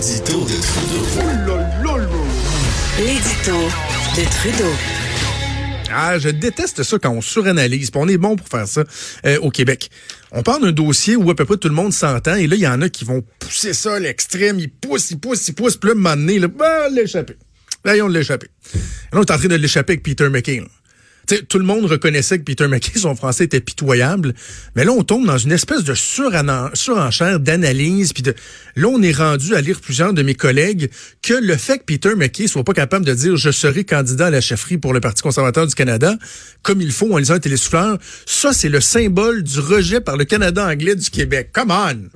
L'édito 0.00 0.40
de 0.46 0.54
Trudeau. 0.62 1.58
L'édito 2.98 3.52
de 4.16 4.24
Trudeau. 4.30 4.72
Ah, 5.92 6.18
je 6.18 6.30
déteste 6.30 6.82
ça 6.82 6.98
quand 6.98 7.10
on 7.10 7.20
suranalyse. 7.20 7.90
puis 7.90 8.00
on 8.02 8.08
est 8.08 8.16
bon 8.16 8.34
pour 8.34 8.48
faire 8.48 8.66
ça 8.66 8.84
euh, 9.26 9.38
au 9.40 9.50
Québec. 9.50 9.90
On 10.32 10.42
parle 10.42 10.62
d'un 10.62 10.72
dossier 10.72 11.16
où 11.16 11.30
à 11.30 11.34
peu 11.34 11.44
près 11.44 11.58
tout 11.58 11.68
le 11.68 11.74
monde 11.74 11.92
s'entend, 11.92 12.36
et 12.36 12.46
là, 12.46 12.56
il 12.56 12.62
y 12.62 12.66
en 12.66 12.80
a 12.80 12.88
qui 12.88 13.04
vont 13.04 13.22
pousser 13.40 13.74
ça 13.74 13.96
à 13.96 13.98
l'extrême. 13.98 14.58
Ils 14.58 14.70
poussent, 14.70 15.10
ils 15.10 15.20
poussent, 15.20 15.46
ils 15.48 15.54
poussent, 15.54 15.76
puis 15.76 15.90
là, 15.90 15.92
à 15.92 15.98
un 15.98 16.00
moment 16.00 16.16
donné, 16.16 16.38
là, 16.38 16.48
bah, 16.48 16.88
l'échapper. 16.88 17.36
Là, 17.84 17.94
ils 17.94 18.00
ont 18.00 18.08
l'échapper. 18.08 18.48
Et 18.74 18.78
là, 18.78 19.18
on 19.18 19.20
est 19.20 19.30
en 19.30 19.36
train 19.36 19.48
de 19.48 19.54
l'échapper 19.56 19.92
avec 19.92 20.02
Peter 20.02 20.30
McKay. 20.30 20.60
là. 20.60 20.66
Tout 21.48 21.58
le 21.58 21.64
monde 21.64 21.84
reconnaissait 21.86 22.38
que 22.38 22.44
Peter 22.44 22.66
McKay, 22.68 22.98
son 22.98 23.14
français 23.14 23.44
était 23.44 23.60
pitoyable, 23.60 24.34
mais 24.74 24.84
là, 24.84 24.92
on 24.92 25.02
tombe 25.02 25.26
dans 25.26 25.38
une 25.38 25.52
espèce 25.52 25.84
de 25.84 25.94
surenchère 25.94 27.40
d'analyse, 27.40 28.12
puis 28.12 28.22
là, 28.76 28.88
on 28.88 29.02
est 29.02 29.16
rendu 29.16 29.54
à 29.54 29.60
lire 29.60 29.80
plusieurs 29.80 30.12
de 30.12 30.22
mes 30.22 30.34
collègues 30.34 30.90
que 31.22 31.34
le 31.34 31.56
fait 31.56 31.78
que 31.78 31.84
Peter 31.84 32.14
McKay 32.16 32.46
soit 32.46 32.64
pas 32.64 32.72
capable 32.72 33.04
de 33.04 33.14
dire 33.14 33.36
«je 33.38 33.50
serai 33.50 33.84
candidat 33.84 34.26
à 34.26 34.30
la 34.30 34.40
chefferie 34.40 34.78
pour 34.78 34.92
le 34.92 35.00
Parti 35.00 35.22
conservateur 35.22 35.66
du 35.66 35.74
Canada», 35.74 36.16
comme 36.62 36.80
il 36.80 36.92
faut 36.92 37.12
en 37.12 37.18
lisant 37.18 37.34
un 37.34 37.40
télésouffleur, 37.40 37.98
ça, 38.26 38.52
c'est 38.52 38.68
le 38.68 38.80
symbole 38.80 39.42
du 39.42 39.60
rejet 39.60 40.00
par 40.00 40.16
le 40.16 40.24
Canada 40.24 40.66
anglais 40.66 40.96
du 40.96 41.10
Québec. 41.10 41.50
Come 41.52 41.70
on! 41.70 42.08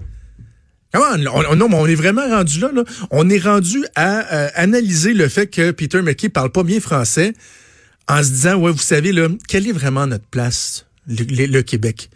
Come 0.92 1.02
on- 1.26 1.56
non, 1.56 1.68
mais 1.68 1.76
on 1.76 1.86
est 1.86 1.94
vraiment 1.96 2.28
rendu 2.28 2.60
là, 2.60 2.70
là. 2.72 2.84
On 3.10 3.28
est 3.28 3.40
rendu 3.40 3.84
à 3.96 4.32
euh, 4.32 4.48
analyser 4.54 5.12
le 5.12 5.28
fait 5.28 5.48
que 5.48 5.72
Peter 5.72 6.00
McKay 6.02 6.28
parle 6.28 6.50
pas 6.52 6.62
bien 6.62 6.78
français 6.78 7.32
en 8.08 8.22
se 8.22 8.30
disant, 8.30 8.56
ouais, 8.56 8.72
vous 8.72 8.78
savez, 8.78 9.12
là, 9.12 9.28
quelle 9.48 9.66
est 9.66 9.72
vraiment 9.72 10.06
notre 10.06 10.26
place, 10.26 10.86
le, 11.08 11.62
Québec, 11.62 12.10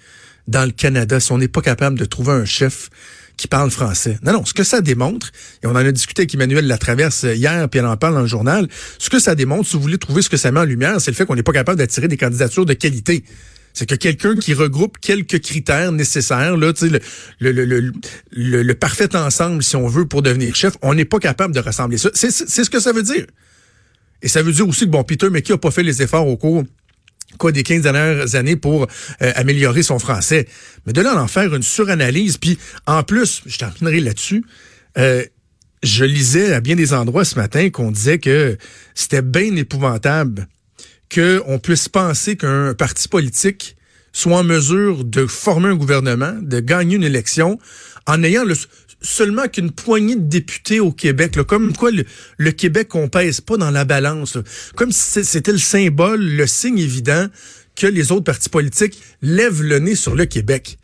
dans 0.47 0.65
le 0.65 0.71
Canada, 0.71 1.21
si 1.21 1.33
on 1.33 1.39
n'est 1.39 1.49
pas 1.49 1.63
capable 1.63 1.99
de 1.99 2.05
trouver 2.05 2.33
un 2.33 2.45
chef 2.45 2.91
qui 3.37 3.49
parle 3.49 3.71
français? 3.71 4.19
Non, 4.23 4.33
non, 4.33 4.45
ce 4.45 4.55
que 4.55 4.65
ça 4.65 4.81
démontre, 4.81 5.31
et 5.63 5.67
on 5.67 5.71
en 5.71 5.77
a 5.77 5.93
discuté 5.93 6.23
avec 6.23 6.35
Emmanuel 6.35 6.67
Latraverse 6.67 7.23
hier, 7.23 7.69
puis 7.69 7.81
elle 7.81 7.87
en 7.87 7.97
parle 7.97 8.15
dans 8.15 8.23
le 8.23 8.27
journal, 8.27 8.69
ce 8.99 9.09
que 9.09 9.19
ça 9.19 9.35
démontre, 9.35 9.69
si 9.69 9.77
vous 9.77 9.83
voulez 9.83 9.99
trouver 9.99 10.23
ce 10.23 10.29
que 10.29 10.37
ça 10.37 10.53
met 10.53 10.61
en 10.61 10.65
lumière, 10.65 11.01
c'est 11.01 11.11
le 11.11 11.17
fait 11.17 11.25
qu'on 11.25 11.37
n'est 11.37 11.43
pas 11.43 11.53
capable 11.53 11.79
d'attirer 11.79 12.09
des 12.09 12.17
candidatures 12.17 12.67
de 12.67 12.75
qualité. 12.75 13.25
C'est 13.73 13.87
que 13.87 13.95
quelqu'un 13.95 14.35
qui 14.35 14.55
regroupe 14.55 14.99
quelques 14.99 15.41
critères 15.41 15.93
nécessaires, 15.93 16.57
là, 16.57 16.73
le, 16.83 17.53
le, 17.53 17.65
le, 17.65 18.63
le, 18.63 18.75
parfait 18.75 19.15
ensemble, 19.15 19.63
si 19.63 19.77
on 19.77 19.87
veut, 19.87 20.07
pour 20.07 20.23
devenir 20.23 20.55
chef, 20.55 20.75
on 20.83 20.95
n'est 20.95 21.05
pas 21.05 21.21
capable 21.21 21.55
de 21.55 21.61
rassembler 21.61 21.97
ça. 21.97 22.11
C'est 22.13 22.31
ce 22.31 22.71
que 22.71 22.81
ça 22.81 22.93
veut 22.93 23.05
dire. 23.05 23.27
Et 24.23 24.29
ça 24.29 24.43
veut 24.43 24.53
dire 24.53 24.69
aussi 24.69 24.87
que, 24.87 24.91
bon, 24.91 25.05
Peter 25.05 25.31
McKay 25.31 25.55
a 25.55 25.59
pas 25.59 25.71
fait 25.71 25.83
les 25.83 26.03
efforts 26.03 26.27
au 26.27 26.37
cours 26.37 26.65
quoi 27.37 27.53
des 27.53 27.63
15 27.63 27.83
dernières 27.83 28.35
années 28.35 28.57
pour 28.57 28.87
euh, 29.23 29.33
améliorer 29.35 29.83
son 29.83 29.99
français. 29.99 30.47
Mais 30.87 30.93
de 30.93 31.01
là 31.03 31.13
à 31.13 31.23
en 31.23 31.29
faire 31.29 31.55
une 31.55 31.63
suranalyse, 31.63 32.39
puis 32.39 32.59
en 32.87 33.03
plus, 33.03 33.43
je 33.47 33.59
terminerai 33.59 34.01
là-dessus, 34.01 34.45
euh, 34.97 35.25
je 35.83 36.05
lisais 36.05 36.55
à 36.55 36.61
bien 36.61 36.75
des 36.75 36.93
endroits 36.93 37.25
ce 37.25 37.37
matin 37.37 37.71
qu'on 37.71 37.91
disait 37.91 38.19
que 38.19 38.57
c'était 38.95 39.23
bien 39.23 39.55
épouvantable 39.57 40.49
qu'on 41.15 41.59
puisse 41.59 41.89
penser 41.89 42.37
qu'un 42.37 42.75
parti 42.75 43.09
politique 43.09 43.77
soit 44.13 44.39
en 44.39 44.45
mesure 44.45 45.05
de 45.05 45.27
former 45.27 45.69
un 45.69 45.75
gouvernement, 45.75 46.35
de 46.41 46.61
gagner 46.61 46.97
une 46.97 47.05
élection, 47.05 47.59
en 48.07 48.23
ayant 48.23 48.45
le, 48.45 48.55
seulement 49.01 49.49
qu'une 49.49 49.71
poignée 49.71 50.17
de 50.17 50.29
députés 50.29 50.81
au 50.81 50.93
Québec, 50.93 51.39
comme 51.47 51.77
quoi 51.77 51.91
le, 51.91 52.51
Québec 52.53 52.95
on 52.95 53.09
pèse 53.09 53.41
pas 53.41 53.57
dans 53.57 53.71
la 53.71 53.85
balance, 53.85 54.39
comme 54.75 54.93
si 54.93 55.25
c'était 55.25 55.53
le 55.53 55.59
symbole, 55.59 56.21
le 56.21 56.47
signe 56.47 56.79
évident 56.79 57.27
que 57.77 57.87
les 57.87 58.11
autres 58.11 58.25
partis 58.25 58.49
politiques 58.49 59.01
lèvent 59.23 59.63
le 59.63 59.79
nez 59.79 59.95
sur 59.95 60.17
le 60.17 60.27
Québec. 60.27 60.79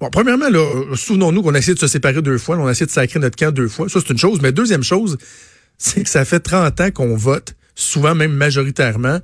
Bon, 0.00 0.08
premièrement, 0.10 0.46
euh, 0.50 0.96
souvenons-nous 0.96 1.42
qu'on 1.42 1.54
a 1.54 1.58
essayé 1.58 1.74
de 1.74 1.78
se 1.78 1.86
séparer 1.86 2.22
deux 2.22 2.38
fois, 2.38 2.56
on 2.56 2.66
a 2.66 2.70
essayé 2.70 2.86
de 2.86 2.90
sacrer 2.90 3.20
notre 3.20 3.36
camp 3.36 3.54
deux 3.54 3.68
fois, 3.68 3.88
ça 3.88 4.00
c'est 4.00 4.10
une 4.10 4.18
chose, 4.18 4.40
mais 4.42 4.50
deuxième 4.50 4.82
chose, 4.82 5.18
c'est 5.78 6.02
que 6.02 6.10
ça 6.10 6.24
fait 6.24 6.40
30 6.40 6.80
ans 6.80 6.90
qu'on 6.90 7.16
vote, 7.16 7.54
souvent 7.74 8.14
même 8.14 8.32
majoritairement, 8.32 9.20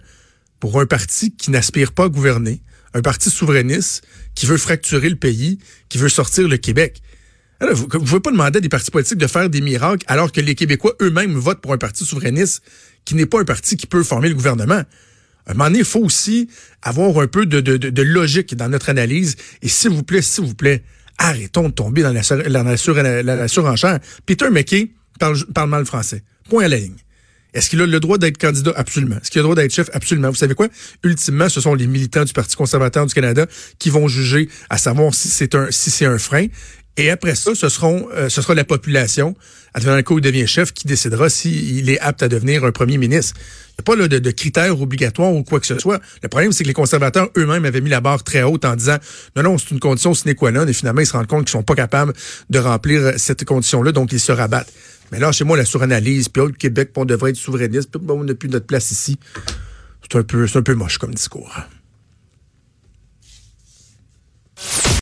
pour 0.60 0.81
un 0.81 0.87
parti 0.87 1.34
qui 1.34 1.50
n'aspire 1.50 1.93
pas 1.93 2.05
à 2.05 2.09
gouverner, 2.09 2.60
un 2.97 3.03
parti 3.03 3.31
souverainiste 3.31 4.05
qui 4.34 4.47
veut 4.47 4.57
fracturer 4.57 5.09
le 5.09 5.17
pays, 5.17 5.59
qui 5.89 5.99
veut 5.99 6.09
sortir 6.09 6.49
le 6.49 6.57
Québec. 6.57 7.03
Alors, 7.61 7.75
vous 7.75 7.84
ne 7.84 7.89
pouvez 7.89 8.21
pas 8.21 8.31
demander 8.31 8.59
à 8.59 8.61
des 8.61 8.69
partis 8.69 8.91
politiques 8.91 9.19
de 9.19 9.27
faire 9.27 9.49
des 9.49 9.61
miracles 9.61 10.05
alors 10.09 10.33
que 10.33 10.41
les 10.41 10.55
Québécois 10.55 10.95
eux-mêmes 11.01 11.35
votent 11.35 11.61
pour 11.61 11.73
un 11.73 11.79
parti 11.79 12.05
souverainiste 12.05 12.62
qui 13.05 13.15
n'est 13.15 13.27
pas 13.27 13.41
un 13.41 13.45
parti 13.45 13.77
qui 13.77 13.87
peut 13.87 14.03
former 14.03 14.29
le 14.29 14.35
gouvernement. 14.35 14.83
À 15.47 15.53
un 15.53 15.55
moment 15.55 15.67
donné, 15.67 15.79
il 15.79 15.85
faut 15.85 16.01
aussi 16.01 16.49
avoir 16.83 17.19
un 17.19 17.29
peu 17.29 17.47
de, 17.47 18.03
logique 18.03 18.55
dans 18.56 18.69
notre 18.69 18.91
analyse. 18.91 19.37
Et 19.62 19.69
s'il 19.69 19.91
vous 19.91 20.03
plaît, 20.03 20.23
s'il 20.23 20.45
vous 20.45 20.55
plaît, 20.55 20.83
arrêtons 21.19 21.69
de 21.69 21.73
tomber 21.75 22.03
dans 22.03 22.12
la, 22.12 22.23
sur- 22.23 22.43
surenchère. 23.49 24.01
Peter 24.27 24.51
McKay 24.51 24.91
parle, 25.19 25.39
parle 25.55 25.71
mal 25.71 25.87
français. 25.87 26.25
Point 26.49 26.65
à 26.65 26.69
la 26.69 26.79
ligne. 26.79 26.97
Est-ce 27.55 27.71
qu'il 27.71 27.81
a 27.81 27.87
le 27.87 28.01
droit 28.01 28.19
d'être 28.19 28.39
candidat? 28.39 28.73
Absolument. 28.77 29.17
Est-ce 29.17 29.31
qu'il 29.31 29.39
a 29.39 29.43
le 29.43 29.49
droit 29.49 29.55
d'être 29.55 29.73
chef? 29.73 29.89
Absolument. 29.93 30.29
Vous 30.29 30.37
savez 30.37 30.55
quoi? 30.55 30.69
Ultimement, 31.03 31.49
ce 31.49 31.61
sont 31.61 31.75
les 31.75 31.87
militants 31.87 32.25
du 32.25 32.33
Parti 32.33 32.57
conservateur 32.57 33.07
du 33.07 33.15
Canada 33.15 33.47
qui 33.79 33.91
vont 33.91 34.09
juger 34.09 34.49
à 34.69 34.79
savoir 34.79 35.15
si 35.15 35.29
c'est 35.29 35.55
un, 35.55 35.69
si 35.71 35.91
c'est 35.91 36.06
un 36.06 36.19
frein. 36.19 36.47
Et 36.99 37.11
après 37.11 37.35
ça, 37.35 37.55
ce 37.55 37.69
seront, 37.69 38.09
euh, 38.15 38.31
ce 38.31 38.41
sera 38.41 38.55
la 38.55 38.65
population, 38.65 39.35
à 39.75 39.81
travers 39.81 39.99
un 39.99 40.03
coup, 40.03 40.19
il 40.19 40.23
devient 40.23 40.47
chef, 40.47 40.73
qui 40.73 40.87
décidera 40.87 41.29
s'il 41.29 41.91
est 41.91 41.99
apte 42.01 42.23
à 42.23 42.29
devenir 42.29 42.65
un 42.65 42.73
premier 42.73 42.97
ministre. 42.97 43.35
Il 43.39 43.43
n'y 43.43 43.81
a 43.81 43.83
pas 43.83 43.97
là, 43.97 44.09
de, 44.09 44.19
de 44.19 44.31
critères 44.31 44.81
obligatoires 44.81 45.35
ou 45.35 45.43
quoi 45.43 45.61
que 45.61 45.67
ce 45.67 45.79
soit. 45.79 46.01
Le 46.23 46.29
problème, 46.31 46.53
c'est 46.53 46.65
que 46.65 46.69
les 46.69 46.75
conservateurs 46.75 47.29
eux-mêmes 47.37 47.67
avaient 47.67 47.83
mis 47.83 47.91
la 47.91 48.01
barre 48.01 48.25
très 48.25 48.43
haute 48.43 48.65
en 48.65 48.77
disant 48.77 48.97
non, 49.37 49.43
non, 49.43 49.59
c'est 49.59 49.73
une 49.73 49.81
condition 49.81 50.15
sine 50.15 50.35
qua 50.35 50.51
non, 50.53 50.67
et 50.67 50.73
finalement, 50.73 51.03
ils 51.03 51.06
se 51.06 51.12
rendent 51.12 51.27
compte 51.27 51.45
qu'ils 51.45 51.53
sont 51.53 51.62
pas 51.62 51.75
capables 51.75 52.15
de 52.49 52.59
remplir 52.59 53.03
euh, 53.03 53.12
cette 53.19 53.45
condition-là, 53.45 53.93
donc 53.93 54.12
ils 54.12 54.21
se 54.21 54.33
rabattent. 54.33 54.73
Mais 55.12 55.19
là, 55.19 55.33
chez 55.33 55.44
moi, 55.44 55.56
la 55.56 55.65
suranalyse, 55.65 56.28
puis 56.28 56.43
oh, 56.43 56.47
le 56.47 56.53
Québec, 56.53 56.91
puis 56.93 57.03
on 57.03 57.05
devrait 57.05 57.31
être 57.31 57.37
souverainiste, 57.37 57.91
puis 57.91 58.00
on 58.09 58.25
n'a 58.25 58.34
plus 58.34 58.49
notre 58.49 58.67
place 58.67 58.91
ici. 58.91 59.19
C'est 60.03 60.19
un 60.19 60.21
un 60.21 60.62
peu 60.62 60.75
moche 60.75 60.99
comme 60.99 61.15
discours. 61.15 61.53